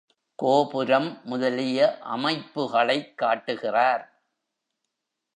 கோபுரம் 0.35 1.21
முதலிய 1.23 1.97
அமைப்புகளைக் 2.03 3.13
காட்டுகிறார். 3.15 4.23